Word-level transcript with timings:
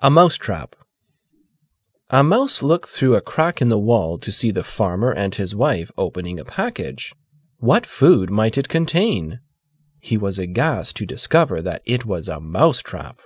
A 0.00 0.10
Mouse 0.10 0.36
Trap 0.36 0.76
A 2.08 2.22
mouse 2.22 2.62
looked 2.62 2.88
through 2.88 3.16
a 3.16 3.20
crack 3.20 3.60
in 3.60 3.68
the 3.68 3.80
wall 3.80 4.16
to 4.18 4.30
see 4.30 4.52
the 4.52 4.62
farmer 4.62 5.10
and 5.10 5.34
his 5.34 5.56
wife 5.56 5.90
opening 5.98 6.38
a 6.38 6.44
package. 6.44 7.12
What 7.56 7.84
food 7.84 8.30
might 8.30 8.56
it 8.56 8.68
contain? 8.68 9.40
He 10.00 10.16
was 10.16 10.38
aghast 10.38 10.94
to 10.98 11.04
discover 11.04 11.60
that 11.62 11.82
it 11.84 12.06
was 12.06 12.28
a 12.28 12.38
mouse 12.38 12.80
trap. 12.80 13.18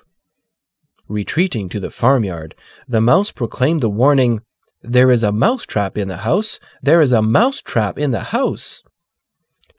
Retreating 1.09 1.69
to 1.69 1.79
the 1.79 1.91
farmyard, 1.91 2.55
the 2.89 3.02
mouse 3.02 3.32
proclaimed 3.32 3.80
the 3.80 3.91
warning, 3.91 4.41
There 4.80 5.11
is 5.11 5.23
a 5.23 5.30
mouse 5.30 5.66
trap 5.66 5.98
in 5.98 6.09
the 6.09 6.25
house! 6.29 6.59
There 6.82 7.02
is 7.02 7.12
a 7.12 7.20
mouse 7.20 7.61
trap 7.61 7.98
in 7.98 8.12
the 8.12 8.32
house! 8.32 8.82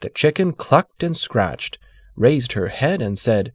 The 0.01 0.11
chicken 0.11 0.51
clucked 0.51 1.01
and 1.01 1.17
scratched, 1.17 1.79
raised 2.15 2.51
her 2.51 2.67
head, 2.67 3.01
and 3.01 3.17
said, 3.17 3.51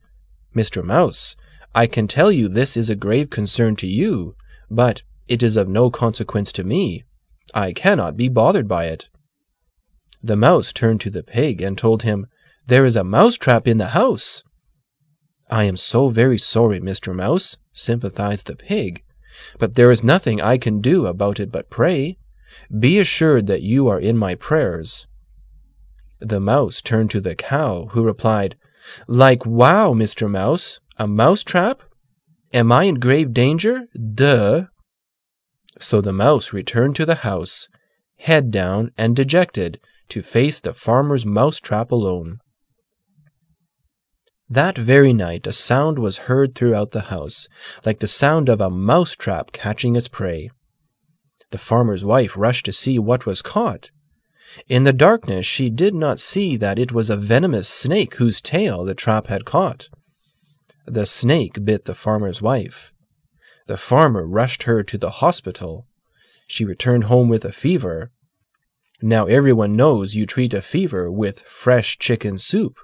Mr. 0.56 0.82
Mouse, 0.82 1.36
I 1.74 1.86
can 1.86 2.08
tell 2.08 2.32
you 2.32 2.48
this 2.48 2.76
is 2.76 2.88
a 2.88 2.96
grave 2.96 3.30
concern 3.30 3.76
to 3.76 3.86
you, 3.86 4.34
but 4.70 5.02
it 5.26 5.42
is 5.42 5.56
of 5.56 5.68
no 5.68 5.90
consequence 5.90 6.52
to 6.52 6.64
me. 6.64 7.04
I 7.54 7.72
cannot 7.72 8.16
be 8.16 8.28
bothered 8.28 8.68
by 8.68 8.86
it. 8.86 9.08
The 10.22 10.36
mouse 10.36 10.72
turned 10.72 11.00
to 11.02 11.10
the 11.10 11.22
pig 11.22 11.60
and 11.62 11.78
told 11.78 12.02
him, 12.02 12.26
There 12.66 12.84
is 12.84 12.96
a 12.96 13.04
mouse 13.04 13.36
trap 13.36 13.68
in 13.68 13.78
the 13.78 13.88
house. 13.88 14.42
I 15.50 15.64
am 15.64 15.76
so 15.76 16.08
very 16.08 16.38
sorry, 16.38 16.80
Mr. 16.80 17.14
Mouse, 17.14 17.56
sympathized 17.72 18.46
the 18.46 18.56
pig, 18.56 19.04
but 19.58 19.74
there 19.74 19.90
is 19.90 20.02
nothing 20.02 20.40
I 20.40 20.58
can 20.58 20.80
do 20.80 21.06
about 21.06 21.40
it 21.40 21.50
but 21.50 21.70
pray. 21.70 22.18
Be 22.76 22.98
assured 22.98 23.46
that 23.46 23.62
you 23.62 23.88
are 23.88 24.00
in 24.00 24.16
my 24.16 24.34
prayers. 24.34 25.06
The 26.20 26.40
mouse 26.40 26.82
turned 26.82 27.10
to 27.12 27.20
the 27.20 27.36
cow, 27.36 27.86
who 27.92 28.02
replied, 28.02 28.56
Like 29.06 29.46
wow, 29.46 29.92
Mr. 29.94 30.28
Mouse, 30.28 30.80
a 30.98 31.06
mousetrap? 31.06 31.82
Am 32.52 32.72
I 32.72 32.84
in 32.84 32.96
grave 32.96 33.32
danger? 33.32 33.86
Duh! 34.14 34.64
So 35.78 36.00
the 36.00 36.12
mouse 36.12 36.52
returned 36.52 36.96
to 36.96 37.06
the 37.06 37.16
house, 37.16 37.68
head 38.18 38.50
down 38.50 38.90
and 38.98 39.14
dejected, 39.14 39.78
to 40.08 40.22
face 40.22 40.58
the 40.58 40.74
farmer's 40.74 41.24
mousetrap 41.24 41.92
alone. 41.92 42.40
That 44.50 44.78
very 44.78 45.12
night 45.12 45.46
a 45.46 45.52
sound 45.52 45.98
was 45.98 46.26
heard 46.26 46.54
throughout 46.54 46.92
the 46.92 47.02
house, 47.02 47.48
like 47.84 48.00
the 48.00 48.08
sound 48.08 48.48
of 48.48 48.60
a 48.60 48.70
mousetrap 48.70 49.52
catching 49.52 49.94
its 49.94 50.08
prey. 50.08 50.50
The 51.50 51.58
farmer's 51.58 52.04
wife 52.04 52.32
rushed 52.36 52.64
to 52.66 52.72
see 52.72 52.98
what 52.98 53.26
was 53.26 53.42
caught. 53.42 53.90
In 54.66 54.84
the 54.84 54.92
darkness 54.94 55.44
she 55.44 55.68
did 55.68 55.94
not 55.94 56.18
see 56.18 56.56
that 56.56 56.78
it 56.78 56.92
was 56.92 57.10
a 57.10 57.16
venomous 57.16 57.68
snake 57.68 58.14
whose 58.16 58.40
tail 58.40 58.84
the 58.84 58.94
trap 58.94 59.26
had 59.26 59.44
caught. 59.44 59.90
The 60.90 61.04
snake 61.04 61.66
bit 61.66 61.84
the 61.84 61.94
farmer's 61.94 62.40
wife. 62.40 62.94
The 63.66 63.76
farmer 63.76 64.26
rushed 64.26 64.62
her 64.62 64.82
to 64.82 64.96
the 64.96 65.10
hospital. 65.10 65.86
She 66.46 66.64
returned 66.64 67.04
home 67.04 67.28
with 67.28 67.44
a 67.44 67.52
fever. 67.52 68.10
Now 69.02 69.26
everyone 69.26 69.76
knows 69.76 70.14
you 70.14 70.24
treat 70.24 70.54
a 70.54 70.62
fever 70.62 71.12
with 71.12 71.42
fresh 71.42 71.98
chicken 71.98 72.38
soup. 72.38 72.78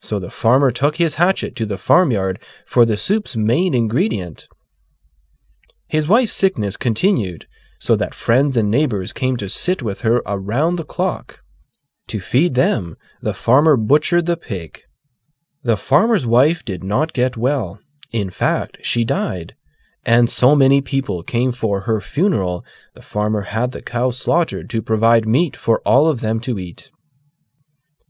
So 0.00 0.18
the 0.18 0.32
farmer 0.32 0.72
took 0.72 0.96
his 0.96 1.14
hatchet 1.14 1.54
to 1.56 1.64
the 1.64 1.78
farmyard 1.78 2.40
for 2.66 2.84
the 2.84 2.96
soup's 2.96 3.36
main 3.36 3.72
ingredient. 3.72 4.48
His 5.86 6.08
wife's 6.08 6.32
sickness 6.32 6.76
continued, 6.76 7.46
so 7.78 7.94
that 7.94 8.14
friends 8.14 8.56
and 8.56 8.68
neighbors 8.68 9.12
came 9.12 9.36
to 9.36 9.48
sit 9.48 9.80
with 9.80 10.00
her 10.00 10.22
around 10.26 10.74
the 10.74 10.84
clock. 10.84 11.44
To 12.08 12.18
feed 12.18 12.54
them, 12.54 12.96
the 13.20 13.32
farmer 13.32 13.76
butchered 13.76 14.26
the 14.26 14.36
pig. 14.36 14.82
The 15.64 15.76
farmer's 15.76 16.26
wife 16.26 16.64
did 16.64 16.82
not 16.82 17.12
get 17.12 17.36
well. 17.36 17.78
In 18.10 18.30
fact, 18.30 18.78
she 18.82 19.04
died. 19.04 19.54
And 20.04 20.28
so 20.28 20.56
many 20.56 20.80
people 20.80 21.22
came 21.22 21.52
for 21.52 21.82
her 21.82 22.00
funeral, 22.00 22.64
the 22.94 23.02
farmer 23.02 23.42
had 23.42 23.70
the 23.70 23.82
cow 23.82 24.10
slaughtered 24.10 24.68
to 24.70 24.82
provide 24.82 25.26
meat 25.26 25.56
for 25.56 25.80
all 25.86 26.08
of 26.08 26.20
them 26.20 26.40
to 26.40 26.58
eat. 26.58 26.90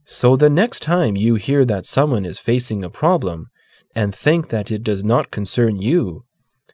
So 0.07 0.37
the 0.37 0.49
next 0.49 0.81
time 0.81 1.17
you 1.17 1.35
hear 1.35 1.67
that 1.67 1.85
someone 1.85 2.25
is 2.25 2.39
facing 2.39 2.83
a 2.83 2.91
problem 2.91 3.49
and 3.95 4.15
think 4.15 4.49
that 4.49 4.71
it 4.71 4.83
does 4.83 5.05
not 5.05 5.31
concern 5.31 5.83
you, 5.83 6.25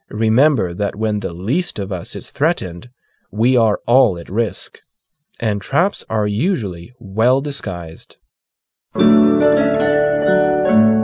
remember 0.08 0.72
that 0.72 0.94
when 0.94 1.20
the 1.20 1.34
least 1.34 1.80
of 1.80 1.90
us 1.90 2.14
is 2.14 2.30
threatened, 2.30 2.88
we 3.32 3.56
are 3.56 3.80
all 3.86 4.16
at 4.18 4.30
risk. 4.30 4.78
And 5.40 5.60
traps 5.60 6.04
are 6.08 6.26
usually 6.26 6.92
well 6.98 7.40
disguised. 7.40 8.16
Thank 10.68 10.92
you. 10.92 10.97